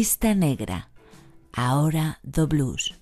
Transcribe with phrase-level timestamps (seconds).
[0.00, 0.88] lista negra,
[1.52, 2.94] a hora do blues.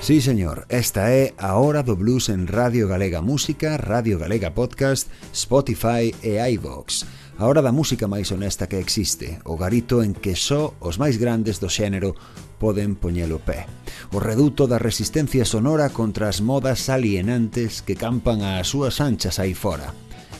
[0.00, 1.82] Sí, señor, esta é a Hora
[2.28, 7.21] en Radio Galega Música, Radio Galega Podcast, Spotify e iVox.
[7.38, 11.16] a hora da música máis honesta que existe, o garito en que só os máis
[11.16, 12.12] grandes do xénero
[12.60, 13.66] poden poñer o pé.
[14.12, 19.56] O reduto da resistencia sonora contra as modas alienantes que campan ás súas anchas aí
[19.56, 19.90] fora.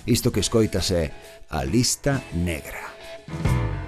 [0.07, 1.11] Isto que escoitas é
[1.51, 2.93] a lista negra.
[3.29, 3.82] Música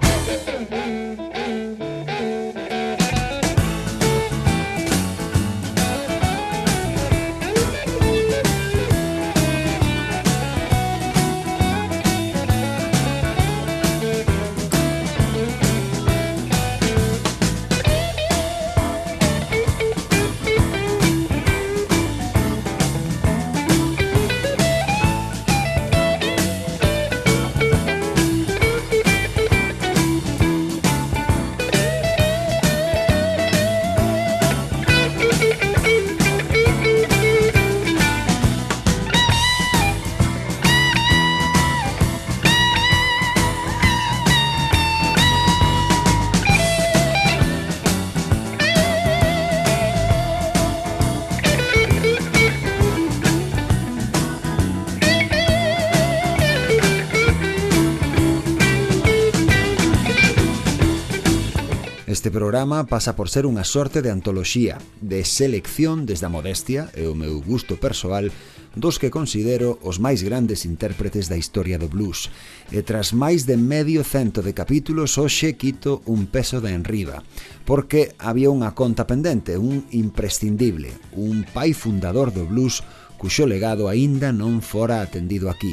[62.35, 67.15] programa pasa por ser unha sorte de antoloxía, de selección desde a modestia e o
[67.15, 68.27] meu gusto persoal
[68.75, 72.27] dos que considero os máis grandes intérpretes da historia do blues.
[72.75, 77.23] E tras máis de medio cento de capítulos, hoxe quito un peso de enriba,
[77.63, 82.83] porque había unha conta pendente, un imprescindible, un pai fundador do blues
[83.15, 85.71] cuxo legado aínda non fora atendido aquí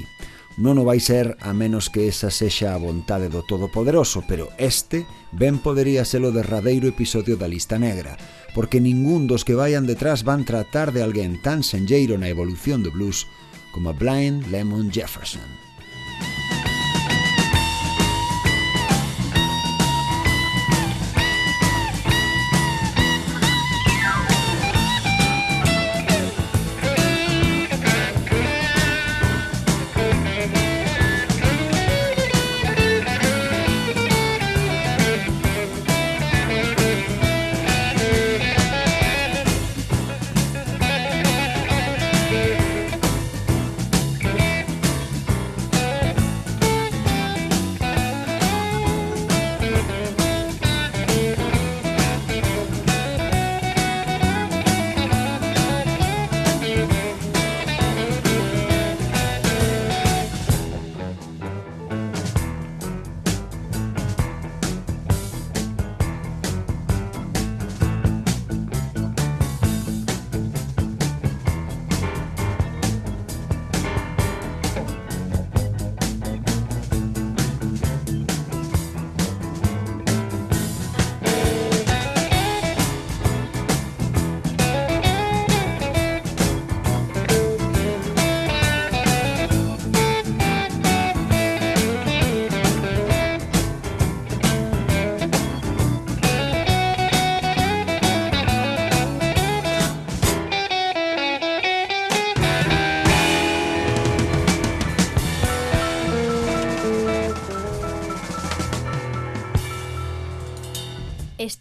[0.60, 5.08] non o vai ser a menos que esa sexa a vontade do Todopoderoso, pero este
[5.32, 8.20] ben podería ser o derradeiro episodio da lista negra,
[8.52, 12.92] porque ningún dos que vayan detrás van tratar de alguén tan senlleiro na evolución do
[12.92, 13.24] blues
[13.72, 15.61] como Blind Lemon Jefferson.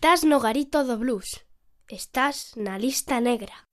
[0.03, 1.45] Estás no garito do blues,
[1.87, 3.69] estás na lista negra.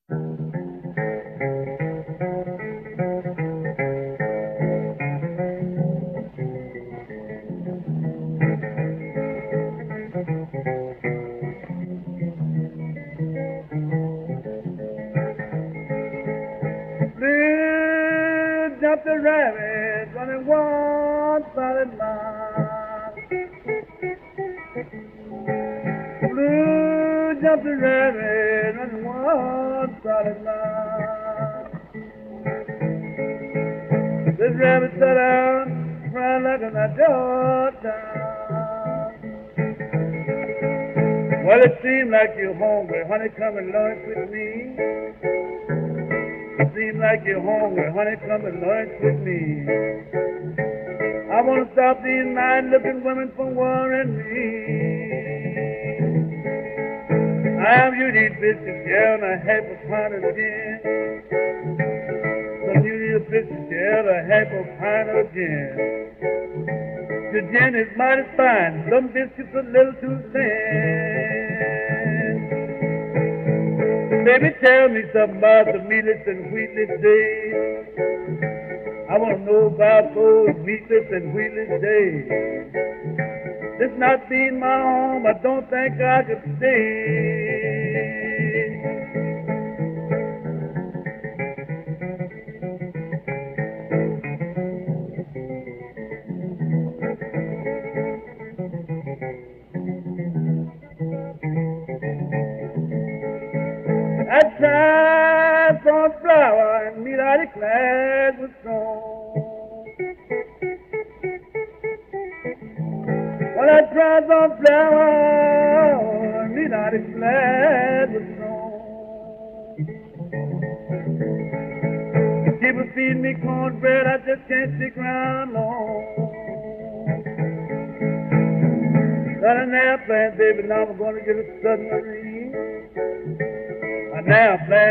[27.49, 31.65] Jumped the rabbit running one solid mile.
[34.37, 37.81] This rabbit sat down, crying like an adult
[41.49, 44.77] Well, it seemed like you're hungry, honey, come and lunch with me.
[46.61, 49.65] It seems like you're hungry, honey, come and lunch with me.
[51.33, 54.98] I want to stop these nice-looking women from worrying me.
[57.69, 60.81] Have you need biscuits, yeah, and a half a pint of gin.
[62.65, 65.77] Some you need a biscuit, yeah, and a half a pint of gin.
[67.29, 70.57] The gin is mighty fine, some biscuits a little too thin.
[74.25, 77.85] Baby, tell me something about the meatless and wheatless days.
[79.13, 82.33] I want to know about those meatless and wheatless days.
[83.77, 87.38] This not being my home, I don't think I could stay.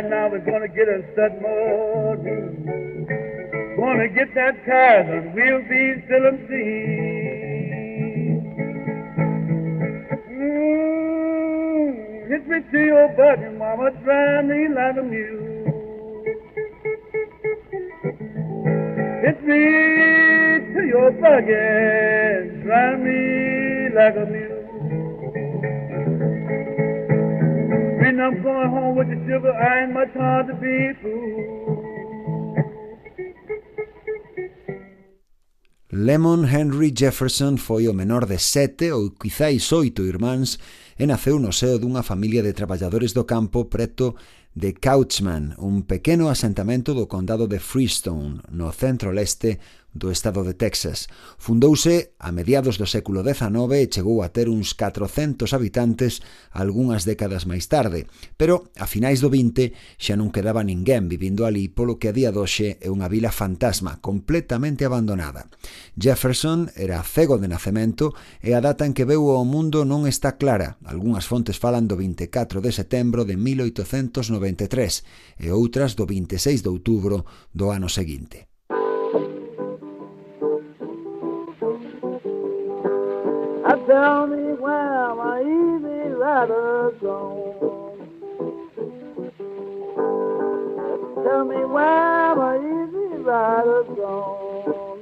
[0.02, 3.08] Now now we're gonna get us a submarine.
[3.78, 7.64] Gonna get that car and we'll be still unseen.
[10.30, 11.92] Mm,
[12.30, 15.74] hit me to your body, mama, drive me like a mule.
[19.24, 19.64] Hit me
[20.74, 24.47] to your buggy, drive me like a mule.
[28.18, 29.54] And I'm going home with the sugar.
[29.54, 31.86] I ain't much hard to be fooled.
[35.92, 40.58] Lemon Henry Jefferson foi o menor de sete ou quizáis oito irmáns
[40.98, 44.16] e naceu no seo dunha familia de traballadores do campo preto
[44.56, 49.60] de Couchman, un pequeno asentamento do condado de Freestone, no centro leste
[49.98, 51.10] do estado de Texas.
[51.42, 56.22] Fundouse a mediados do século XIX e chegou a ter uns 400 habitantes
[56.54, 58.06] algunhas décadas máis tarde,
[58.38, 62.30] pero a finais do 20 xa non quedaba ninguén vivindo ali polo que a día
[62.30, 65.50] doxe é unha vila fantasma, completamente abandonada.
[65.98, 70.38] Jefferson era cego de nacemento e a data en que veu ao mundo non está
[70.38, 70.78] clara.
[70.86, 77.26] Algunhas fontes falan do 24 de setembro de 1893 e outras do 26 de outubro
[77.50, 78.48] do ano seguinte.
[83.98, 87.98] Tell me where my easy rider gone.
[91.24, 95.02] Tell me where my easy rider gone.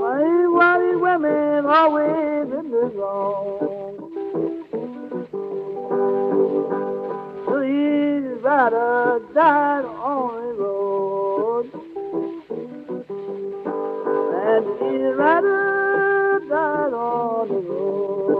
[0.00, 0.22] My
[0.56, 3.94] white women always in the wrong.
[7.48, 11.66] The easy rider died on the road.
[14.44, 15.81] And he rider
[16.52, 18.32] on the road.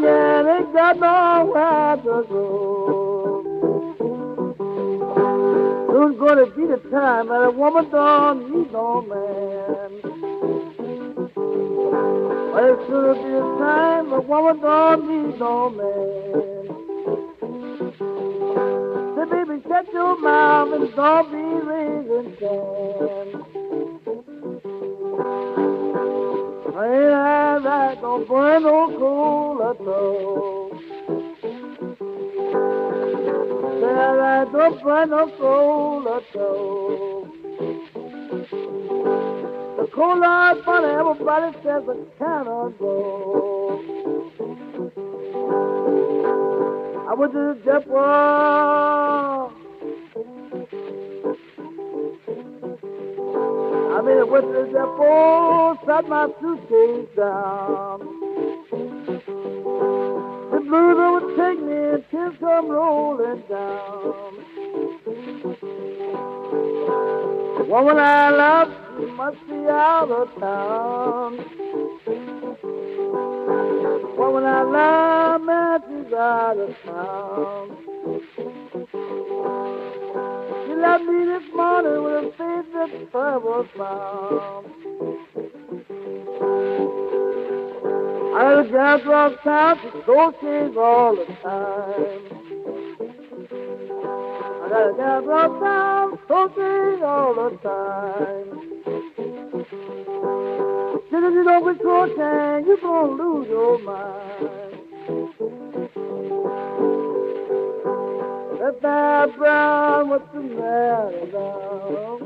[0.00, 3.08] Yeah, they got nowhere to go.
[6.18, 10.00] Gonna be the time that a woman don't need no man.
[12.52, 16.87] But it's gonna be the time a woman don't need no man.
[19.30, 23.28] Baby, shut your mouth and don't be raising can.
[26.78, 30.70] Ain't I that don't burn no coal at all.
[33.80, 37.24] Say I don't burn no coal at all.
[39.76, 43.97] The coal out funny, everybody says it cannot go.
[47.08, 47.96] I went to the depot.
[53.96, 55.78] I mean, I went to the blues
[61.14, 64.32] would take me until come rolling down.
[67.68, 71.67] Woman I love, she must be out of town.
[74.18, 77.70] Woman I love, man, she's out of town.
[80.66, 84.66] She left me this morning with a face that trouble found.
[88.34, 92.22] I got a gal across town, she goes all the time.
[94.62, 98.47] I got a gal across town, all the time.
[101.18, 104.48] Just if you don't quit talking, you're gonna lose your mind.
[108.60, 112.18] That bad brown, what's the matter now?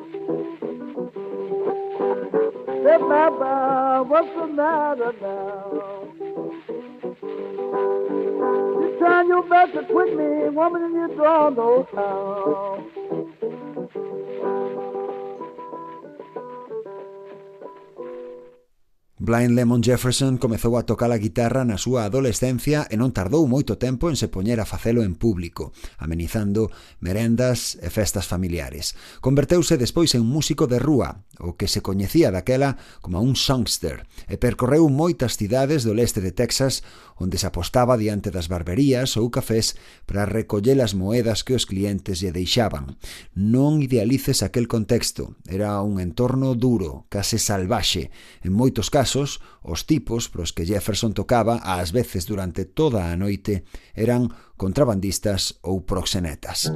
[2.85, 6.05] That bad brown, what's the matter now?
[8.79, 13.02] You're trying your best to quit me, woman, and you draw no count.
[19.23, 23.79] Blind Lemon Jefferson comezou a tocar a guitarra na súa adolescencia e non tardou moito
[23.79, 28.99] tempo en se poñer a facelo en público, amenizando merendas e festas familiares.
[29.23, 34.39] Converteuse despois en músico de rúa, o que se coñecía daquela como un songster, e
[34.39, 36.87] percorreu moitas cidades do leste de Texas
[37.19, 39.75] onde se apostaba diante das barberías ou cafés
[40.07, 42.95] para recoller as moedas que os clientes lle deixaban.
[43.35, 48.15] Non idealices aquel contexto, era un entorno duro, case salvaxe.
[48.47, 53.67] En moitos casos, os tipos pros que Jefferson tocaba, ás veces durante toda a noite,
[53.99, 56.71] eran contrabandistas ou proxenetas.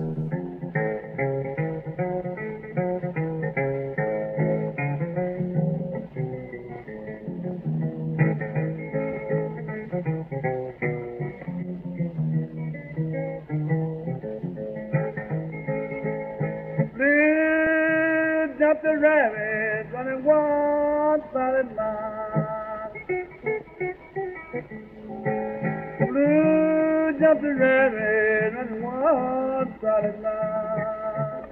[27.27, 31.49] Blue jumped a rabbit running one solid mile.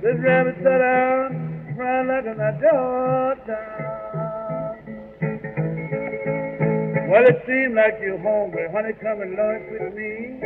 [0.00, 3.46] This rabbit sat down, crying like an adult
[7.10, 10.40] Well, it seemed like you're hungry, honey, come and lunch with me.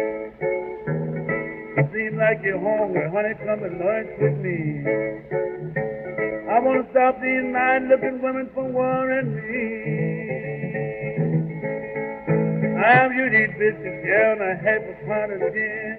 [1.79, 4.83] It seems like you're hungry, honey, come and lunch with me.
[6.51, 10.16] I want to stop these nice-looking women from worrying me.
[12.77, 15.97] I am you need biscuits, yeah, and a half a pint of gin.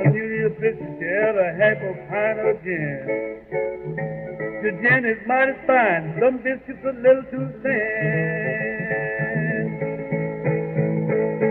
[0.00, 3.04] Some you need a biscuit, yeah, and a half a pint of gin.
[4.64, 8.78] The gin is mighty fine, some biscuits a little too thin.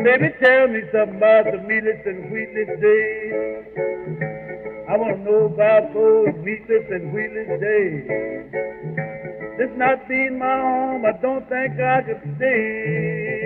[0.03, 3.65] Baby, tell me something about the meatless and wheatless days.
[4.89, 8.86] I want to know about those meatless and wheatless days.
[9.57, 13.36] This not being my home, I don't think I could stay.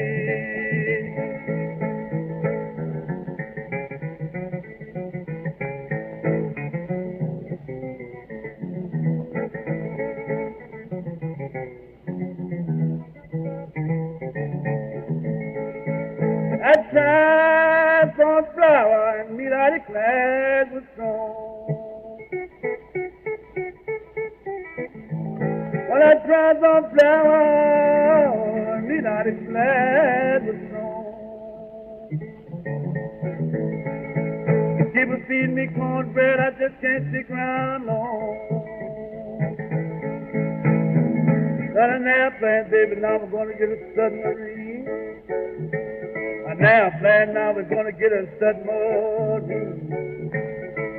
[48.39, 50.29] Get a submarine.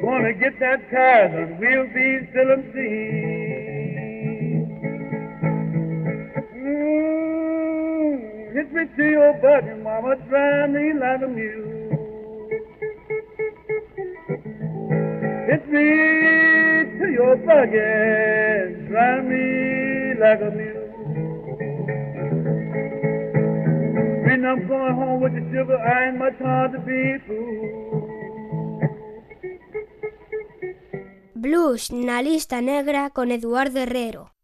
[0.02, 3.12] Going to get that car and we'll be still and see.
[6.58, 11.70] Mm, hit me to your button, mama, drive me like a mule.
[15.48, 15.88] Hit me
[16.98, 20.71] to your buggy, drive me like a mule.
[24.42, 25.78] And I'm going home with the sugar.
[25.78, 28.10] I ain't much hard to be fooled.
[31.34, 34.34] Blues na lista negra con Eduardo Herrero.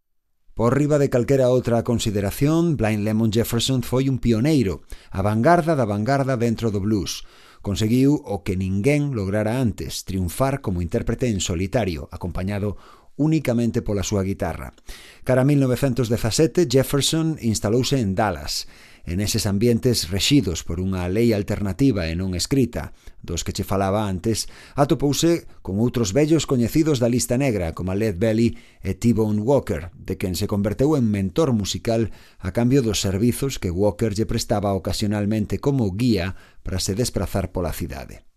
[0.55, 5.83] Por riba de calquera outra consideración, Blind Lemon Jefferson foi un pioneiro, a vanguarda da
[5.83, 7.27] vanguarda dentro do blues.
[7.59, 12.79] Conseguiu o que ninguén lograra antes, triunfar como intérprete en solitario, acompañado
[13.19, 14.79] únicamente pola súa guitarra.
[15.27, 18.71] Cara a 1917, Jefferson instalouse en Dallas
[19.09, 22.93] e neses ambientes rexidos por unha lei alternativa e non escrita,
[23.25, 28.21] dos que che falaba antes, atopouse con outros vellos coñecidos da lista negra como Led
[28.21, 33.57] Belly e T-Bone Walker, de quen se converteu en mentor musical a cambio dos servizos
[33.57, 38.28] que Walker lle prestaba ocasionalmente como guía para se desprazar pola cidade.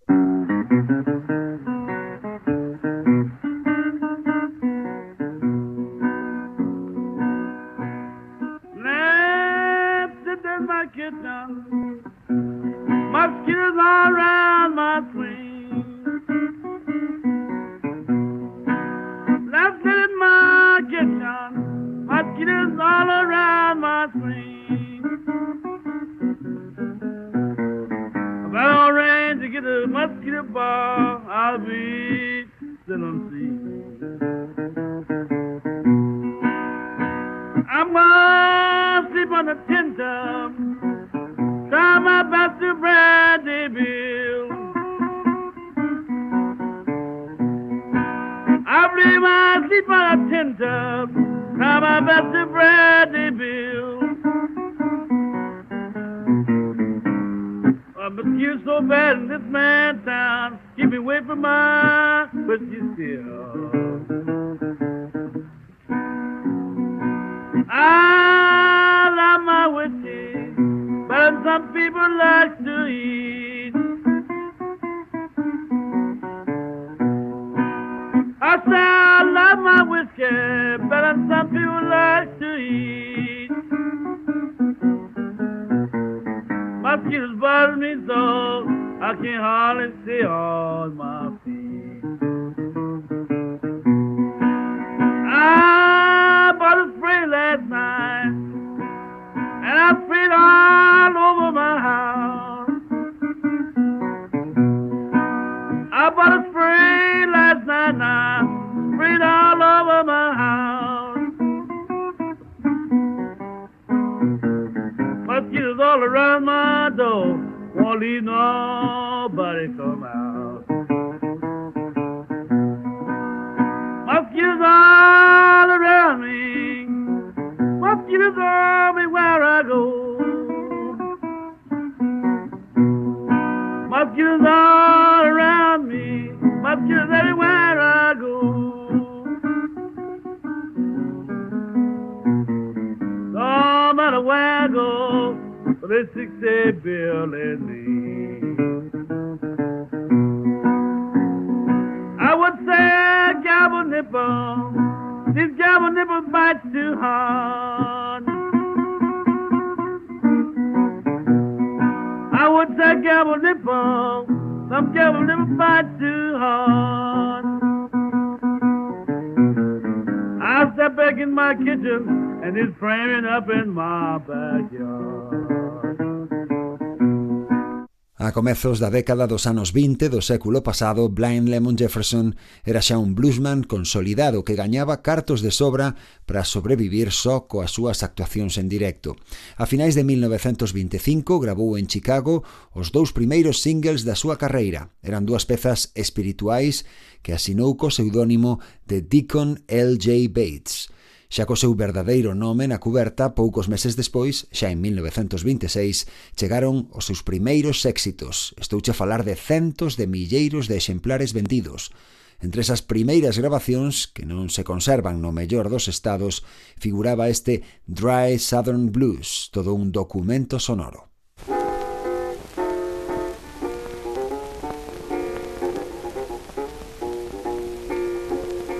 [178.42, 182.34] comezos da década dos anos 20 do século pasado, Blind Lemon Jefferson
[182.66, 185.94] era xa un bluesman consolidado que gañaba cartos de sobra
[186.26, 189.14] para sobrevivir só coas súas actuacións en directo.
[189.62, 192.42] A finais de 1925 grabou en Chicago
[192.74, 194.90] os dous primeiros singles da súa carreira.
[195.06, 196.82] Eran dúas pezas espirituais
[197.22, 198.58] que asinou co seudónimo
[198.90, 200.34] de Deacon L.J.
[200.34, 200.90] Bates.
[201.32, 207.08] Xa co seu verdadeiro nome na cuberta, poucos meses despois, xa en 1926, chegaron os
[207.08, 208.52] seus primeiros éxitos.
[208.60, 211.96] Estouche a falar de centos de milleiros de exemplares vendidos.
[212.44, 216.44] Entre esas primeiras grabacións, que non se conservan no mellor dos estados,
[216.76, 221.08] figuraba este Dry Southern Blues, todo un documento sonoro.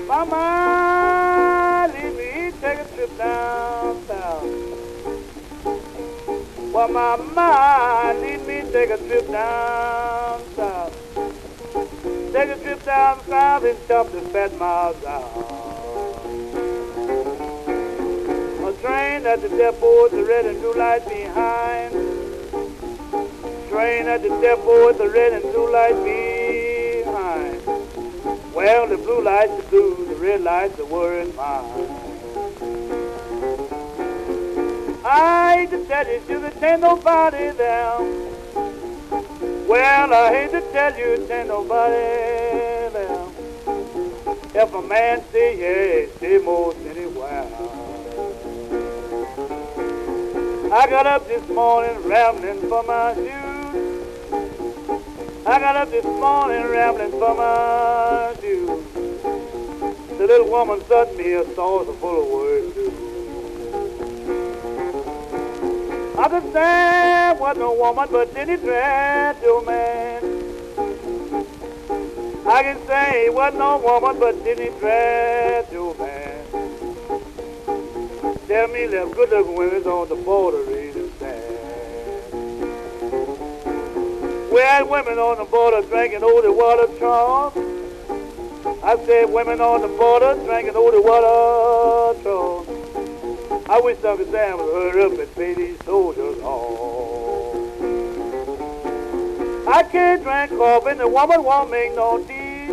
[0.04, 0.61] Mama!
[6.90, 8.22] Well, mind.
[8.22, 10.98] leave me take a trip down south.
[12.34, 15.22] Take a trip down south and stop the fat miles out.
[18.66, 21.94] A train at the depot with the red and blue light behind.
[23.70, 27.62] Train at the depot with the red and blue light behind.
[28.56, 31.91] Well, the blue lights the blue, the red lights the worried mine.
[35.14, 38.00] I hate to tell you, sugar, ain't nobody there.
[39.68, 43.28] Well, I hate to tell you, ain't nobody there.
[44.56, 47.46] If a man say yes, say most anywhere.
[50.72, 53.28] I got up this morning rambling for my shoes.
[55.46, 58.86] I got up this morning rambling for my shoes.
[60.18, 62.51] The little woman sent me a saucer full of words
[66.30, 68.32] say was no woman, but
[69.42, 70.24] your man.
[72.46, 74.36] I can say was no woman, but
[75.72, 76.46] your man.
[78.48, 82.34] Tell me, left good looking women's on the border reading sad.
[84.52, 87.58] We had women on the border drinking old water troughs.
[88.84, 91.61] I said women on the border drinking old water troughs.
[93.72, 97.56] I wish Uncle Sam would hurry up and pay these soldiers off.
[99.66, 102.68] I can't drink coffee the woman won't make no tea.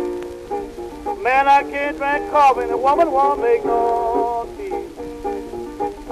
[1.23, 4.73] Man, I can't drink coffee a woman won't make no tea.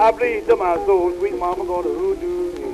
[0.00, 2.64] I bleed to my soul, sweet mama gonna hoodoo me.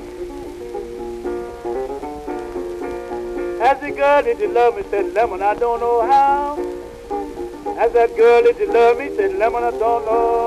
[3.59, 6.57] As the girl did you love me, said lemon, I don't know how.
[7.77, 10.44] As that girl did you love me, said lemon, I don't know.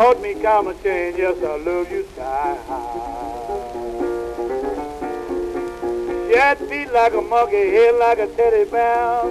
[0.00, 3.60] Caught me comma change, yes, I love you sky high.
[6.30, 9.24] Yeah, feet like a monkey, head like a teddy bear.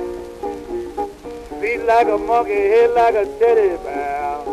[1.60, 4.44] Feet like a monkey, head like a teddy bear.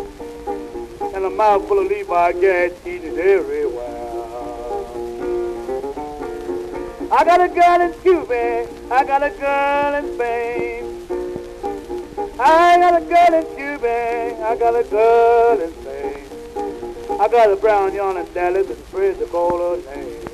[1.15, 3.93] And a mouth full of Levi gas, eating everywhere.
[7.13, 10.83] I got a girl in Cuba, I got a girl in Spain.
[12.41, 15.76] I got a girl in Cuba, I got a girl in.
[17.19, 20.27] I got a brown yarn and salad and spread the bowl of sand.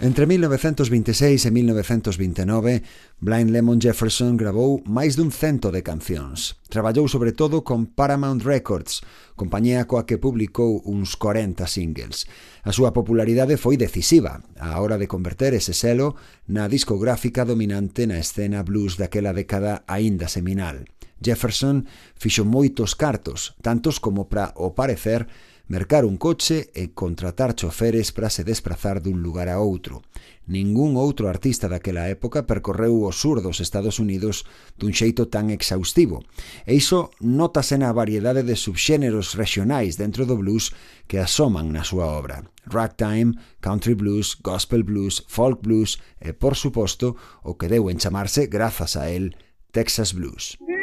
[0.00, 2.82] Entre 1926 e 1929,
[3.20, 6.58] Blind Lemon Jefferson gravou máis dun cento de cancións.
[6.66, 9.02] Traballou sobre todo con Paramount Records,
[9.38, 12.26] compañía coa que publicou uns 40 singles.
[12.66, 16.18] A súa popularidade foi decisiva á hora de converter ese selo
[16.50, 20.86] na discográfica dominante na escena blues daquela década aínda seminal.
[21.20, 25.26] Jefferson fixo moitos cartos, tantos como para, o parecer,
[25.68, 30.00] mercar un coche e contratar choferes para se desplazar dun lugar a outro.
[30.48, 34.48] Ningún outro artista daquela época percorreu o sur dos Estados Unidos
[34.80, 36.24] dun xeito tan exhaustivo.
[36.64, 40.72] E iso notase na variedade de subxéneros regionais dentro do blues
[41.04, 42.48] que asoman na súa obra.
[42.64, 47.12] Ragtime, country blues, gospel blues, folk blues e, por suposto,
[47.44, 49.36] o que deu en chamarse, grazas a él,
[49.68, 50.56] Texas Blues.
[50.64, 50.77] Yeah.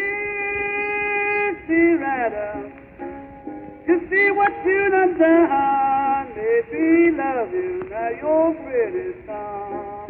[2.25, 10.07] You see what you done done, baby, love you, now you're pretty son.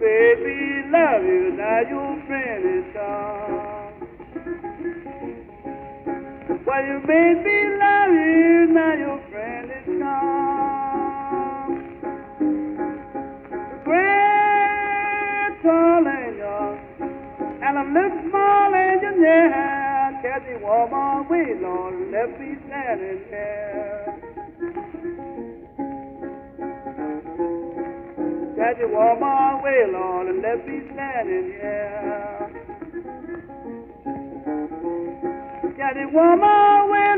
[0.00, 0.58] Baby,
[0.90, 3.92] love you, now you're pretty son.
[6.66, 10.47] Well, you made me love you, now you're pretty son.
[20.22, 23.68] Catchy woman, way Lord, left me standing there.
[29.62, 32.50] Way Lord, and left me standing here.
[35.76, 37.14] Catchy woman, way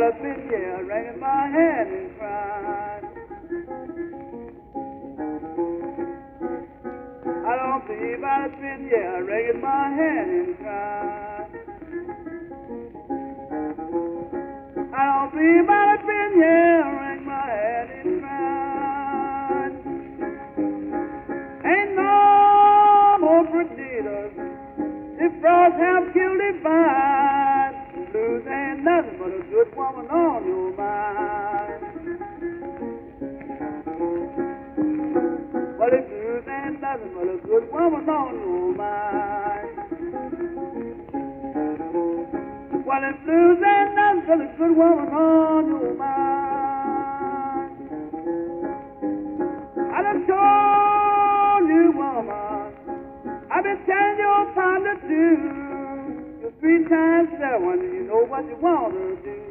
[0.00, 3.04] I'd have been here wringing my hand and crying.
[7.44, 10.99] I don't believe I'd have been here wringing my hand and crying.
[44.80, 44.96] Well,
[56.46, 59.50] it's three times seven, you know what to want to do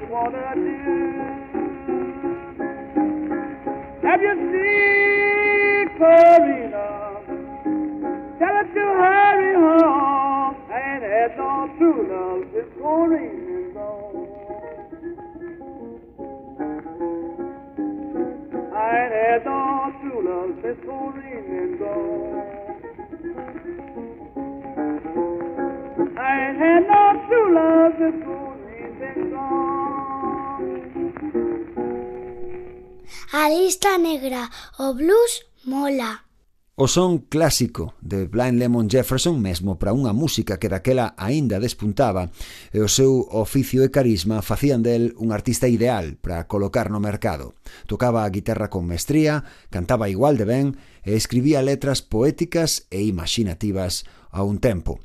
[0.00, 1.43] you want to do.
[4.14, 6.86] Have you seen Corina?
[8.38, 10.54] Tell her to hurry home.
[10.70, 13.10] Ain't had no true love is gone.
[18.72, 19.60] I ain't had no
[20.00, 21.73] true love is gone.
[33.44, 36.24] A lista negra, o blues mola.
[36.80, 42.32] O son clásico de Blind Lemon Jefferson, mesmo para unha música que daquela aínda despuntaba,
[42.72, 47.52] e o seu oficio e carisma facían del un artista ideal para colocar no mercado.
[47.84, 50.66] Tocaba a guitarra con mestría, cantaba igual de ben
[51.04, 55.04] e escribía letras poéticas e imaginativas a un tempo.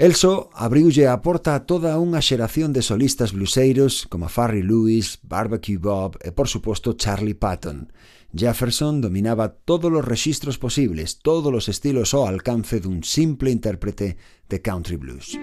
[0.00, 5.76] Elso abriulle a porta a toda unha xeración de solistas bluseiros como Farry Lewis, Barbecue
[5.76, 7.92] Bob e, por suposto, Charlie Patton.
[8.32, 14.16] Jefferson dominaba todos os rexistros posibles, todos os estilos ao alcance dun simple intérprete
[14.48, 15.36] de country blues.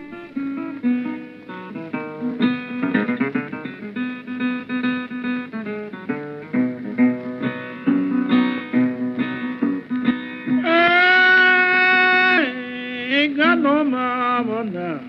[13.78, 15.00] No mama now.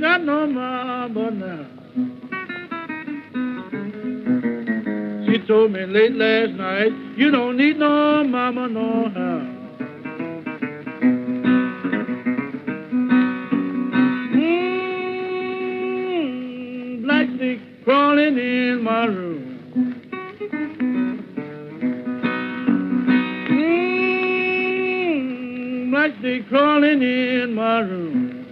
[0.00, 1.66] got no mama now.
[5.26, 9.51] She told me late last night, you don't need no mama no how.
[26.52, 28.44] Crawling in my room.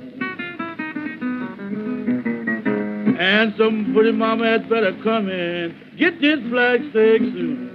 [3.21, 5.77] And some pretty mama had better come in.
[5.99, 7.69] Get this black steak soon.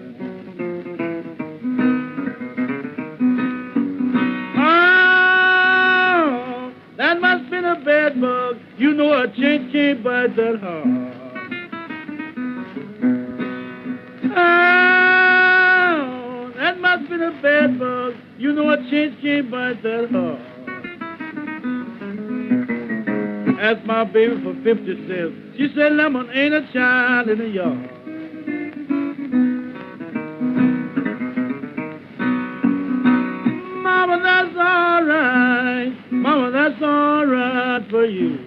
[4.58, 8.58] Oh, that must been a bad bug.
[8.80, 10.88] You know a chinch can't bite that hard.
[14.36, 17.94] Oh, that must been a bad bug.
[18.56, 20.39] Chinch can't bite that hard.
[23.60, 25.58] asked my baby for 50 cents.
[25.58, 27.89] She said, Lemon ain't a child in the yard.
[33.84, 36.12] Mama, that's all right.
[36.12, 38.38] Mama, that's all right for you.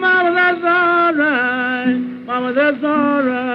[0.00, 1.98] Mama, that's all right.
[2.24, 3.47] Mama, that's all right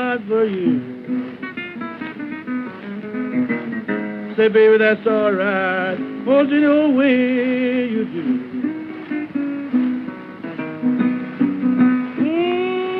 [4.44, 5.96] Say, baby, that's all right.
[6.26, 8.24] Hold it your way you do.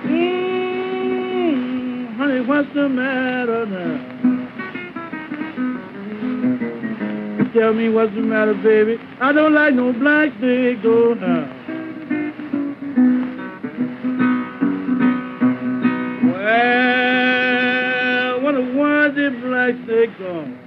[0.09, 4.11] Mm, honey, what's the matter now?
[7.53, 8.99] Tell me what's the matter, baby.
[9.21, 11.44] I don't like no black thing go now.
[19.15, 19.75] Worthy black
[20.19, 20.59] gone.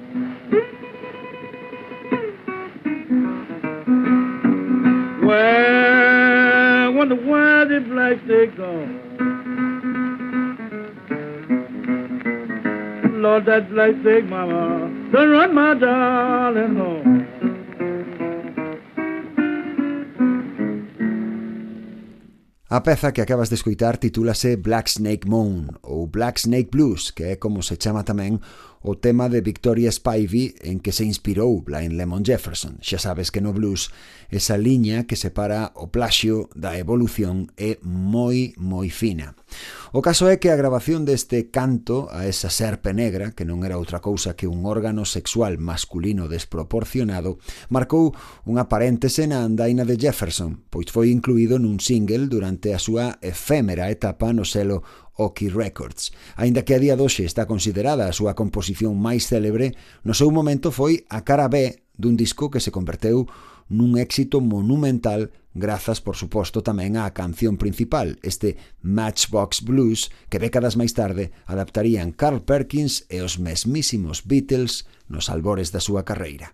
[5.26, 9.04] Well, what a worthy black they gone.
[13.22, 16.87] Lord, that black steak mama, done run my darling home.
[22.70, 27.24] A peza que acabas de escoitar titúlase Black Snake Moon ou Black Snake Blues, que
[27.24, 28.44] é como se chama tamén
[28.88, 32.80] o tema de Victoria Spivey en que se inspirou Blind Lemon Jefferson.
[32.80, 33.92] Xa sabes que no blues
[34.32, 39.36] esa liña que separa o plaxio da evolución é moi, moi fina.
[39.92, 43.76] O caso é que a grabación deste canto a esa serpe negra, que non era
[43.76, 48.16] outra cousa que un órgano sexual masculino desproporcionado, marcou
[48.48, 53.92] unha paréntese na andaina de Jefferson, pois foi incluído nun single durante a súa efémera
[53.92, 56.14] etapa no selo Oki Records.
[56.38, 59.76] Aínda que a día doxe está considerada a súa composición máis célebre,
[60.08, 63.26] no seu momento foi a cara B dun disco que se converteu
[63.68, 70.78] nun éxito monumental grazas, por suposto, tamén á canción principal, este Matchbox Blues, que décadas
[70.78, 76.54] máis tarde adaptarían Carl Perkins e os mesmísimos Beatles nos albores da súa carreira.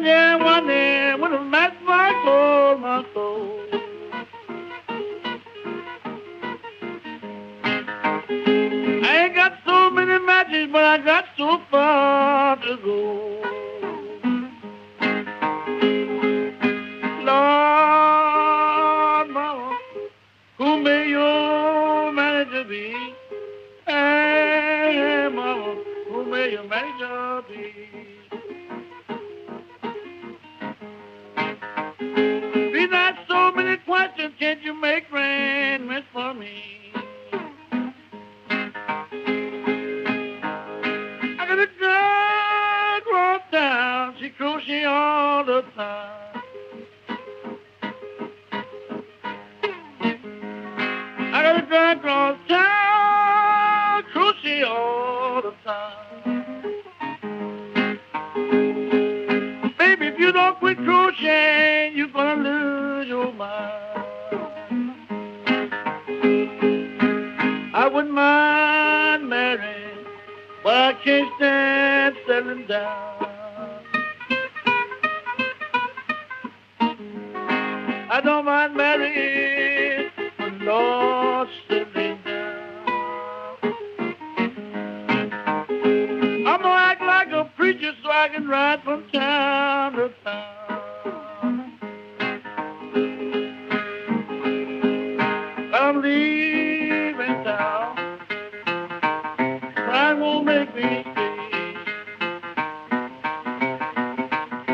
[0.00, 0.69] Yeah, one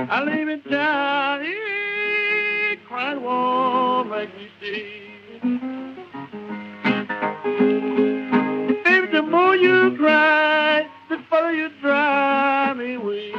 [0.09, 5.41] I leave it down here, crying won't make me see.
[8.85, 13.33] Baby, the more you cry, the further you drive me away.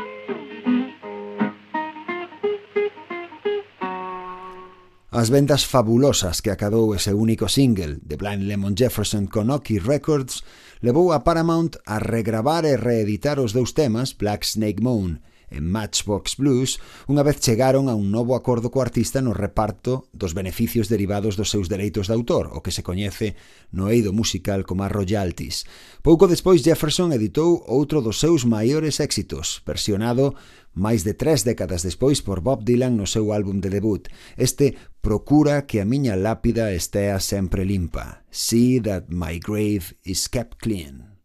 [5.10, 10.44] As vendas fabulosas que acadou ese único single de Blind Lemon Jefferson con Oki Records
[10.84, 16.38] levou a Paramount a regravar e reeditar os dous temas Black Snake Moon en Matchbox
[16.38, 21.40] Blues, unha vez chegaron a un novo acordo co artista no reparto dos beneficios derivados
[21.40, 23.40] dos seus dereitos de autor, o que se coñece
[23.72, 25.64] no eido musical como a royalties.
[26.04, 30.36] Pouco despois Jefferson editou outro dos seus maiores éxitos, versionado
[30.78, 34.12] máis de tres décadas despois por Bob Dylan no seu álbum de debut.
[34.38, 38.28] Este procura que a miña lápida estea sempre limpa.
[38.30, 41.18] See that my grave is kept clean.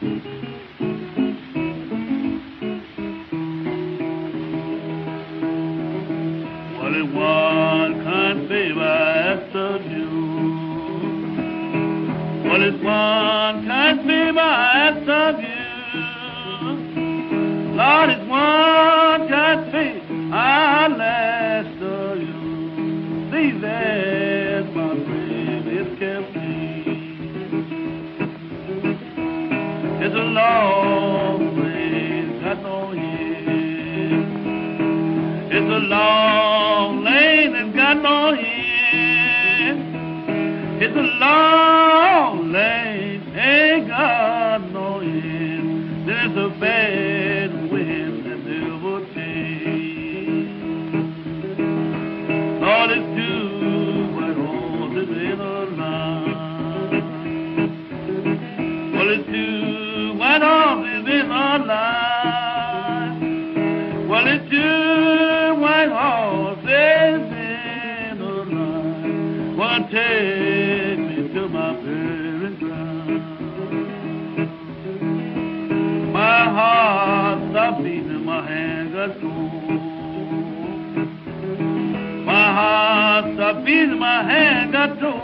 [0.00, 0.59] Thank you.
[7.14, 8.92] One I
[9.30, 10.08] ask of you?
[12.48, 14.50] What is one I
[14.88, 15.60] ask of you?
[17.76, 23.30] Lord, it's one kind favor I'll of you.
[23.30, 26.40] See that my grave is kept.
[30.02, 33.50] It's a long way, got no end.
[35.52, 36.99] It's a long
[37.90, 39.78] lane and got.
[40.82, 46.08] It's a long lane, ain't got no end.
[46.08, 50.50] There's a bad wind that never change.
[52.62, 56.48] All it's two white horses in a line.
[58.94, 61.89] Well, it's two white horses in a line.
[83.70, 85.22] Heart my hand got cold.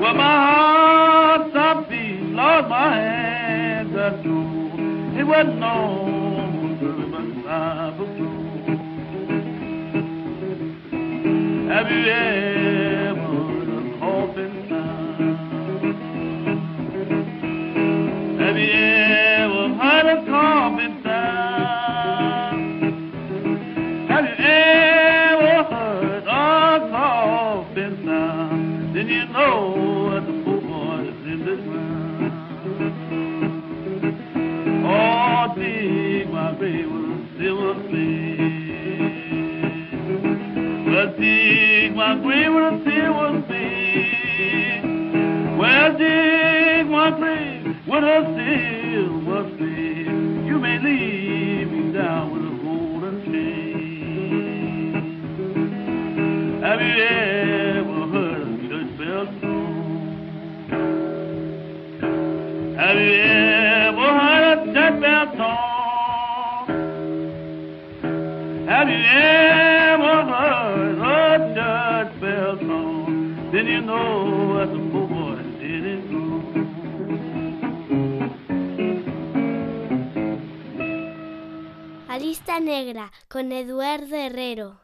[0.00, 5.18] Well, my heart stopped beating, Lord, my hand got cold.
[5.18, 7.24] It wasn't no good, but
[8.16, 8.40] blue.
[11.68, 12.39] Have you ever
[84.30, 84.78] Guerrero.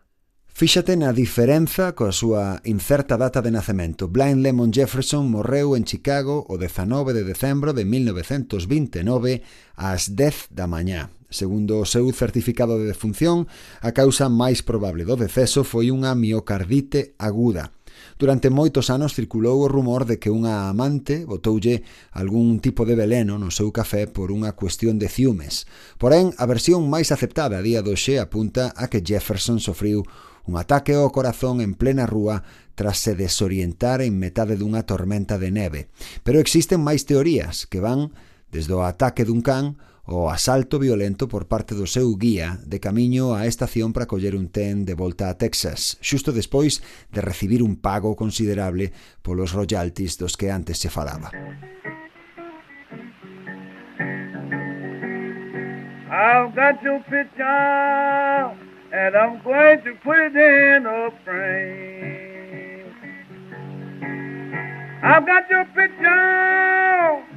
[0.50, 4.10] Fíxate na diferenza coa súa incerta data de nacemento.
[4.10, 9.46] Blind Lemon Jefferson morreu en Chicago o 19 de decembro de 1929
[9.78, 11.14] ás 10 da mañá.
[11.30, 13.46] Segundo o seu certificado de defunción,
[13.86, 17.70] a causa máis probable do deceso foi unha miocardite aguda.
[18.16, 21.84] Durante moitos anos circulou o rumor de que unha amante botoulle
[22.16, 25.68] algún tipo de veleno no seu café por unha cuestión de ciúmes.
[26.00, 30.00] Porén, a versión máis aceptada a día doxe apunta a que Jefferson sofriu
[30.48, 32.40] un ataque ao corazón en plena rúa
[32.72, 35.92] tras se desorientar en metade dunha tormenta de neve.
[36.24, 38.16] Pero existen máis teorías que van
[38.48, 39.76] desde o ataque dun can
[40.06, 44.48] o asalto violento por parte do seu guía de camiño á estación para coller un
[44.48, 46.78] ten de volta a Texas, xusto despois
[47.10, 51.34] de recibir un pago considerable polos royalties dos que antes se falaba.
[56.06, 58.54] I've got your picture
[58.94, 62.35] and I'm going to put it in a frame.
[65.06, 66.08] I've got your picture,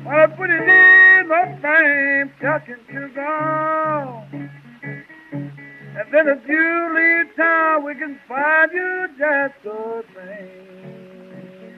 [0.09, 4.23] I'll put it in a frame, tucking to go.
[4.31, 11.75] And then if you leave town, we can find you just the same.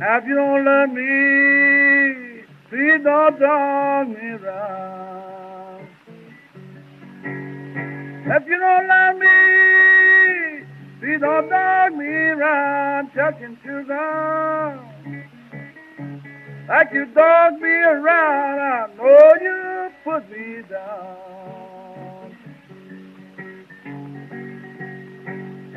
[0.00, 5.86] Now if you don't love me, please don't dog me around.
[8.26, 10.61] If you don't love me,
[11.02, 14.78] please don't dog me around, chucking sugar.
[16.68, 22.36] Like you dog me around, I know you put me down.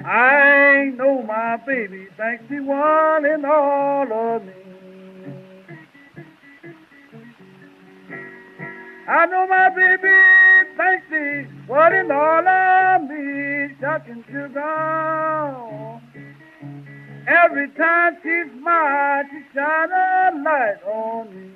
[0.05, 4.53] I know my baby thinks she one and all of me.
[9.07, 10.35] I know my baby
[10.77, 16.01] thinks she one and all of me, chucking sugar.
[17.27, 21.51] Every time she smiles, she shine a light on me.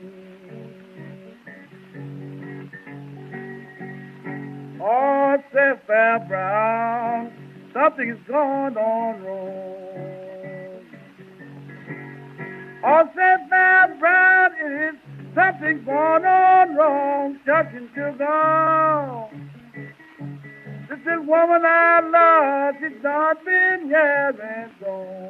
[4.81, 7.31] Oh, say Fair Brown,
[7.73, 9.75] something's going on wrong.
[12.83, 14.99] Oh, say Fair Brown, it is
[15.35, 19.48] something going on wrong, touching sugar.
[20.89, 25.29] This is woman I love, she's not been here and gone.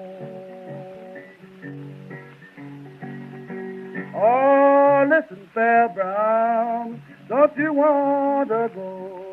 [4.16, 9.26] Oh, listen, Fair Brown, don't you want to go?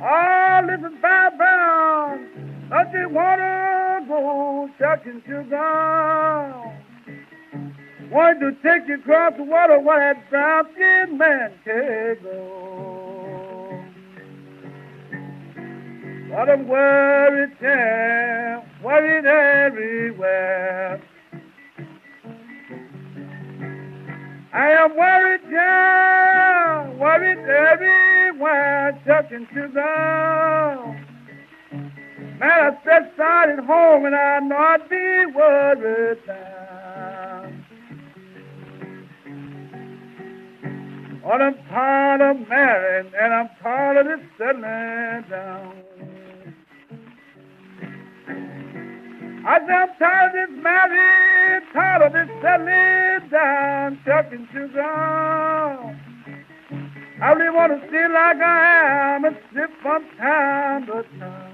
[0.00, 2.28] Oh, listen, Fair Brown,
[2.70, 6.70] don't you want to go touching sugar?
[8.12, 12.89] Want to take you across the water where that brown skinned man can go.
[16.30, 21.02] But I'm worried, yeah, worried everywhere.
[24.52, 29.80] I am worried, yeah, worried everywhere, touching sugar.
[32.38, 37.52] Man, I set aside at home and I not be worried now.
[41.24, 45.89] Oh, I'm tired of marrying and I'm tired of this settling down.
[49.42, 54.82] I I'm tired of this marriage, tired of this settling down, chucking sugar.
[57.22, 61.50] I really want to stay like I am and sip from time to time.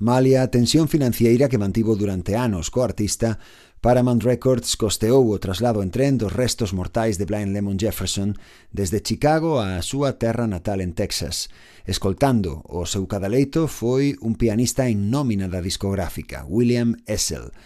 [0.00, 3.38] Malia a tensión financiera que mantivo durante anos co artista,
[3.80, 8.36] Paramount Records costeou o traslado en tren dos restos mortais de Blind Lemon Jefferson
[8.76, 11.48] desde Chicago á súa terra natal en Texas.
[11.88, 17.56] Escoltando o seu cadaleito foi un pianista en nómina da discográfica, William Essel.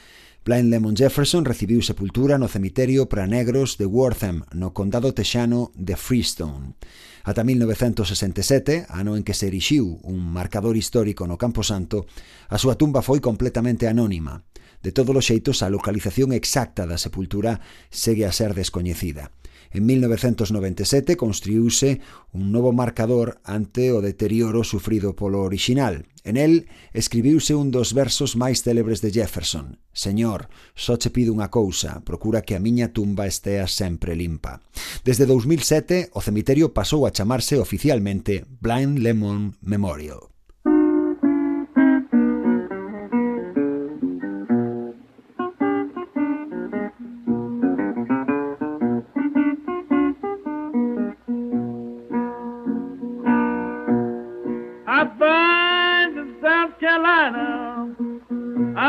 [0.46, 5.98] Blind Lemon Jefferson recibiu sepultura no cemiterio para negros de Wortham, no condado texano de
[5.98, 6.78] Freestone.
[7.26, 12.06] Ata 1967, ano en que se erixiu un marcador histórico no Camposanto,
[12.46, 14.46] a súa tumba foi completamente anónima.
[14.84, 19.32] De todos os xeitos, a localización exacta da sepultura segue a ser descoñecida.
[19.72, 22.04] En 1997 construíuse
[22.36, 26.04] un novo marcador ante o deterioro sufrido polo orixinal.
[26.20, 29.80] En el escribiuse un dos versos máis célebres de Jefferson.
[29.96, 34.60] Señor, só che pido unha cousa, procura que a miña tumba estea sempre limpa.
[35.00, 40.33] Desde 2007, o cemiterio pasou a chamarse oficialmente Blind Lemon Memorial.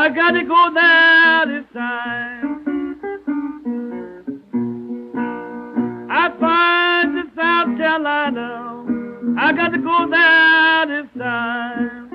[0.08, 2.96] Got to go there this time.
[6.10, 8.84] I find in South Carolina.
[9.38, 12.10] I got to go there this time.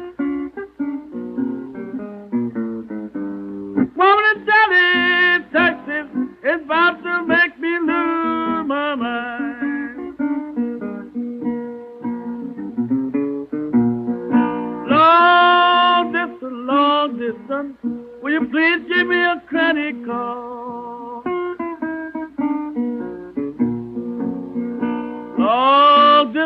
[3.96, 6.08] Woman in Delhi, Texas,
[6.44, 7.01] is about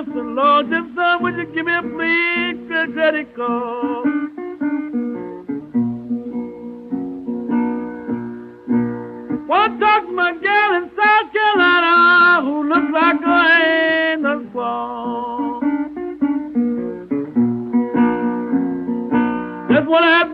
[0.07, 1.81] Long distance, long distance, will you give me a
[2.69, 4.05] a credit card?
[9.47, 13.39] One talk to my gal in South Carolina who looks like a
[14.13, 15.61] angel squaw.
[19.71, 20.24] Just wanna ask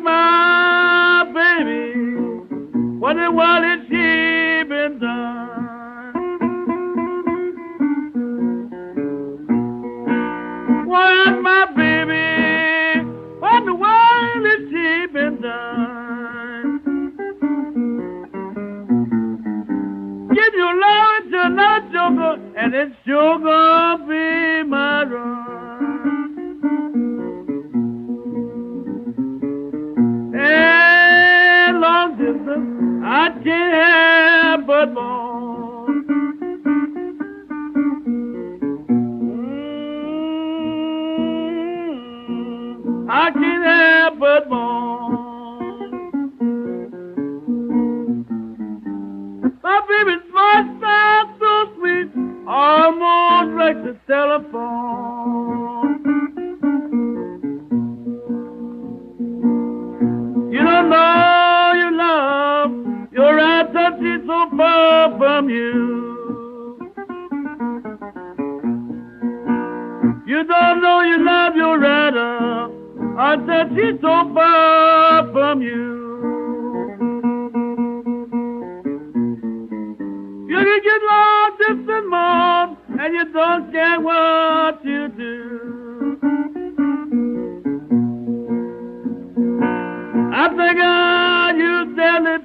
[90.43, 91.95] I think I you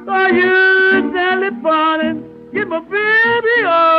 [0.10, 2.20] Are you telephoning?
[2.54, 3.97] Get my baby off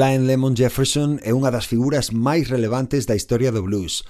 [0.00, 4.00] Blind Lemon Jefferson é unha das figuras máis relevantes da historia do blues,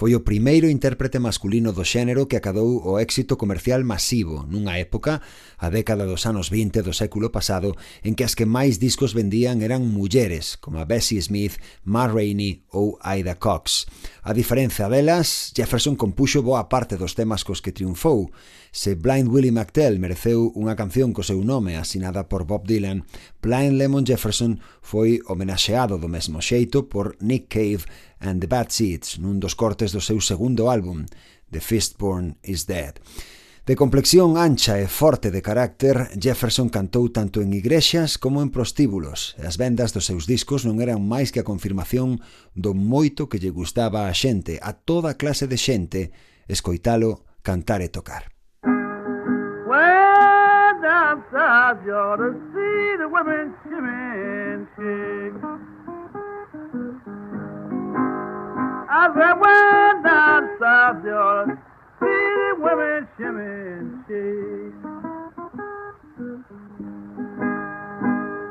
[0.00, 5.20] Foi o primeiro intérprete masculino do xénero que acadou o éxito comercial masivo nunha época,
[5.60, 9.60] a década dos anos 20 do século pasado, en que as que máis discos vendían
[9.60, 13.84] eran mulleres, como a Bessie Smith, Ma Rainey ou Ida Cox.
[14.24, 18.32] A diferenza delas, Jefferson compuxo boa parte dos temas cos que triunfou.
[18.72, 23.04] Se Blind Willie McTell mereceu unha canción co seu nome asinada por Bob Dylan,
[23.44, 27.84] Blind Lemon Jefferson foi homenaxeado do mesmo xeito por Nick Cave
[28.20, 31.08] and the Bad Seeds nun dos cortes do seu segundo álbum,
[31.50, 33.00] The Fistborn is Dead.
[33.66, 39.36] De complexión ancha e forte de carácter, Jefferson cantou tanto en igrexas como en prostíbulos.
[39.38, 42.18] As vendas dos seus discos non eran máis que a confirmación
[42.56, 46.10] do moito que lle gustaba a xente, a toda clase de xente,
[46.50, 48.32] escoitalo cantar e tocar.
[49.70, 50.10] Well,
[58.92, 61.56] I said, well, down south, to
[62.00, 64.74] see the women shimmy and shake.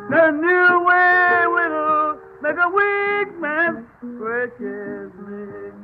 [0.10, 5.76] The new way will make a weak man break his neck.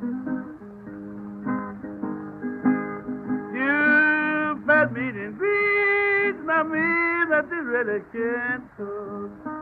[3.54, 6.80] You fat meat and grease, not me
[7.30, 9.55] that you really can't cook.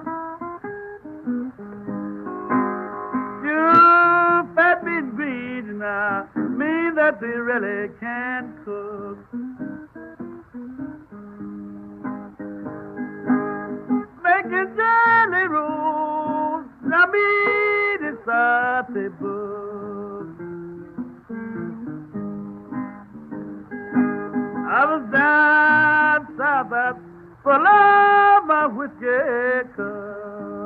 [5.84, 9.18] Now mean that they really can't cook.
[14.24, 20.28] Making jelly rolls, now me decide the book.
[24.72, 26.96] I was down south at
[27.44, 30.64] full of my whiskey cup.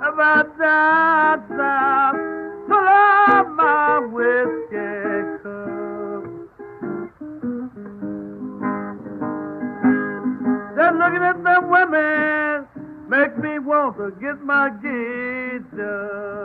[0.00, 0.46] I was
[1.58, 2.16] south
[2.68, 6.22] full of my whiskey cup.
[10.76, 12.66] Just looking at them women
[13.08, 16.37] make me want to get my gauge up.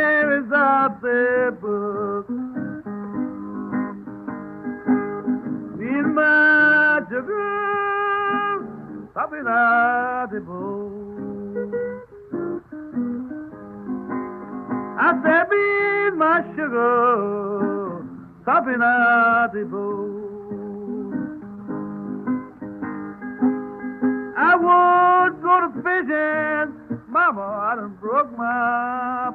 [0.00, 1.02] Declare is out
[1.60, 2.28] book.
[5.80, 7.00] In my
[9.46, 10.96] at the boat.
[15.02, 18.04] I said, be my sugar,
[18.42, 20.10] stopping at the boat.
[24.36, 29.32] I won't go to fishing, Mama, I done broke my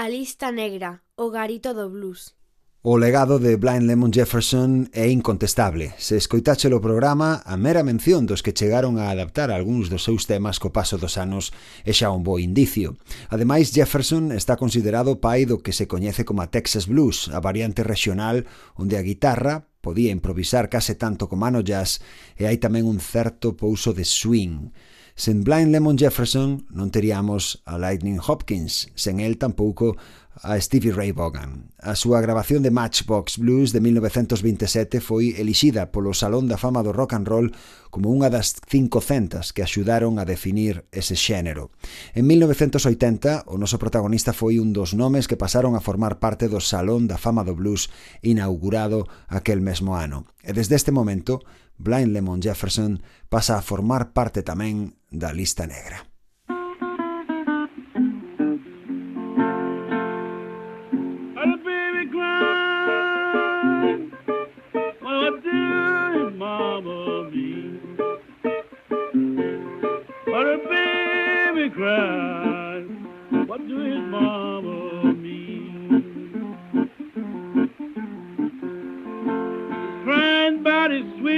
[0.00, 2.38] A lista negra, o garito do blues.
[2.82, 5.90] O legado de Blind Lemon Jefferson é incontestable.
[5.98, 10.22] Se escoitache o programa, a mera mención dos que chegaron a adaptar algúns dos seus
[10.30, 11.50] temas co paso dos anos
[11.82, 12.94] é xa un bo indicio.
[13.26, 17.82] Ademais, Jefferson está considerado pai do que se coñece como a Texas Blues, a variante
[17.82, 18.46] regional
[18.78, 21.98] onde a guitarra podía improvisar case tanto como ano jazz
[22.38, 24.70] e hai tamén un certo pouso de swing.
[25.18, 29.98] Sen Blind Lemon Jefferson non teríamos a Lightning Hopkins, sen el tampouco
[30.46, 31.74] a Stevie Ray Vaughan.
[31.82, 36.94] A súa grabación de Matchbox Blues de 1927 foi elixida polo Salón da Fama do
[36.94, 37.50] Rock and Roll
[37.90, 41.74] como unha das 500 que axudaron a definir ese xénero.
[42.14, 46.62] En 1980, o noso protagonista foi un dos nomes que pasaron a formar parte do
[46.62, 47.90] Salón da Fama do Blues
[48.22, 50.30] inaugurado aquel mesmo ano.
[50.46, 51.42] E desde este momento
[51.78, 53.00] Blind Lemon Jefferson
[53.30, 56.07] pasa a formar parte tamén da lista negra.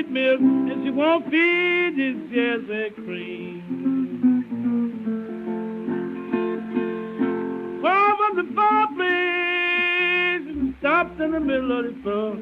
[0.01, 3.63] Sweet milk, and she won't feed his yes cream.
[7.83, 12.37] Fall from the fireplace and stopped in the middle of the floor.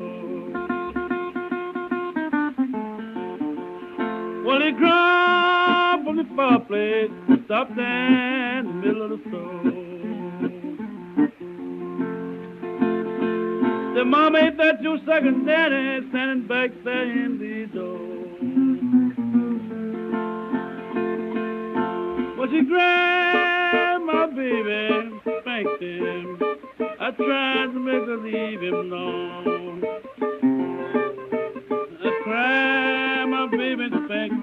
[4.45, 9.63] Well, he crawled from the fireplace and stopped in the middle of the floor.
[13.95, 17.05] The mom ain't that your second daddy standing back there
[22.51, 26.39] She grabbed my baby, spanked him.
[27.01, 29.85] I tried to make her leave him alone.
[32.05, 34.39] I cried, my baby spanked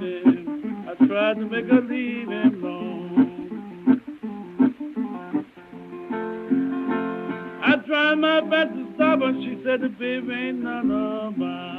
[1.15, 4.01] tried to make her leave him alone.
[7.63, 9.33] I tried my best to stop her.
[9.33, 11.74] She said the baby ain't none of mine.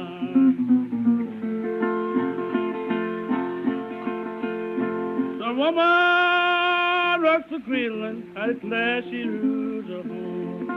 [5.57, 10.67] Woman rocks the cradle and I declare she rules her home.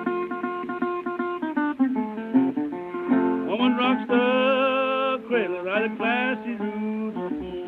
[3.47, 7.61] Woman rocks the cradle and I declare she rules her home.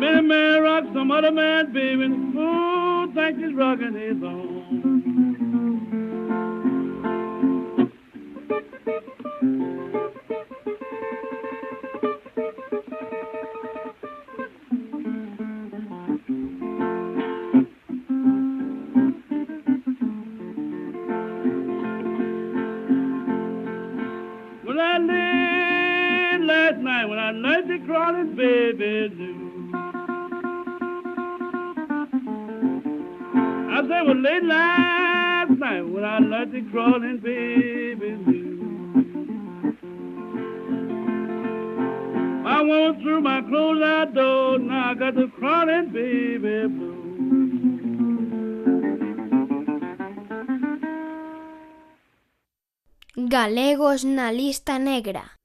[0.00, 2.08] Many man rocks some other man, baby.
[2.08, 4.16] Who thinks he's rocking his
[33.88, 38.36] Late last night, when I learned to crawling baby
[44.16, 46.68] door, now I got the crawling baby.
[53.16, 55.35] Galegos na lista negra.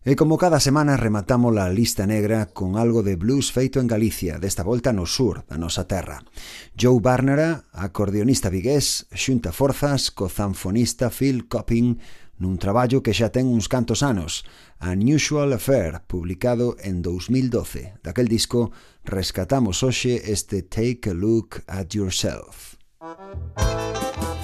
[0.00, 4.40] E como cada semana rematamos a lista negra con algo de blues feito en Galicia,
[4.40, 6.24] desta volta no sur da nosa terra.
[6.72, 12.00] Joe Barnera, acordeonista vigués, xunta forzas co zanfonista Phil Copping
[12.40, 14.48] nun traballo que xa ten uns cantos anos,
[14.80, 18.00] Unusual Affair, publicado en 2012.
[18.00, 18.72] Daquel disco
[19.04, 22.80] rescatamos hoxe este Take a Look at Yourself.
[23.04, 24.39] Música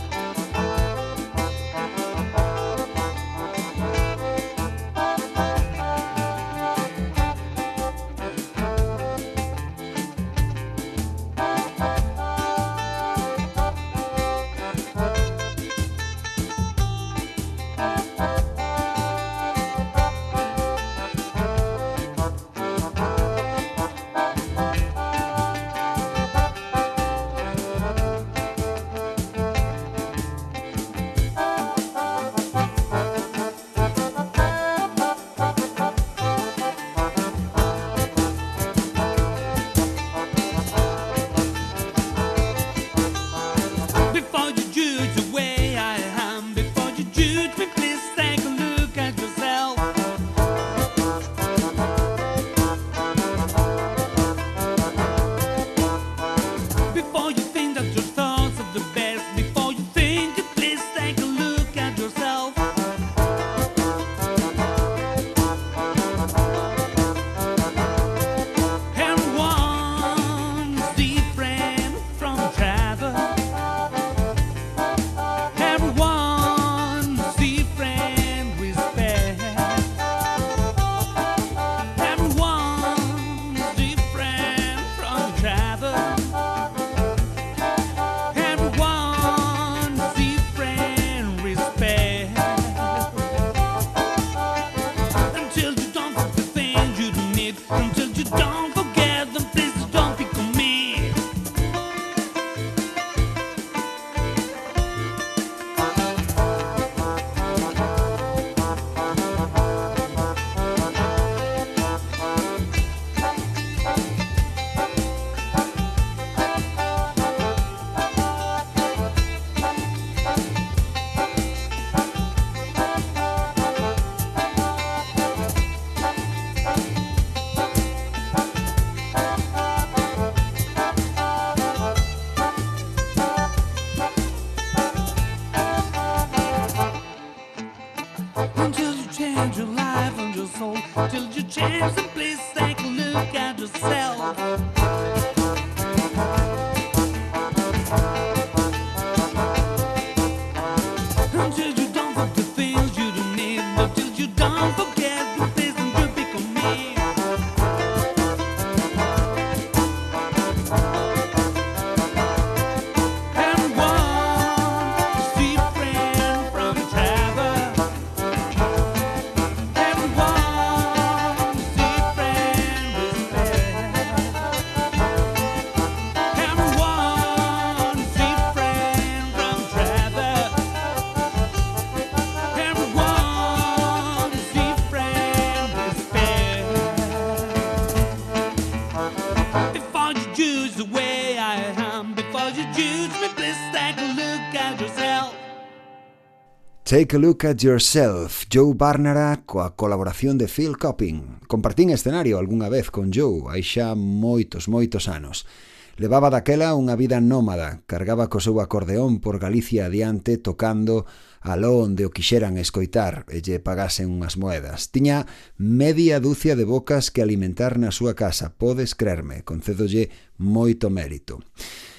[196.87, 201.43] Take a Look at Yourself, Joe Barnara coa colaboración de Phil Copping.
[201.49, 205.51] Compartín escenario algunha vez con Joe, hai xa moitos, moitos anos.
[205.99, 211.11] Levaba daquela unha vida nómada, cargaba co seu acordeón por Galicia adiante tocando
[211.43, 214.95] aló onde o quixeran escoitar e lle pagasen unhas moedas.
[214.95, 215.27] Tiña
[215.59, 221.43] media dúcia de bocas que alimentar na súa casa, podes crerme, concedolle moito mérito.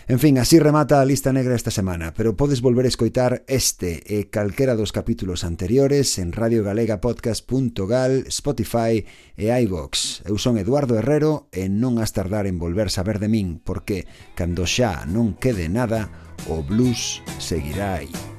[0.09, 4.07] En fin, así remata a lista negra esta semana, pero podes volver a escoitar este
[4.07, 9.03] e calquera dos capítulos anteriores en radiogalegapodcast.gal, Spotify
[9.35, 10.23] e iVox.
[10.23, 14.63] Eu son Eduardo Herrero e non has tardar en volver saber de min, porque cando
[14.63, 16.07] xa non quede nada,
[16.47, 18.36] o blues seguirá aí.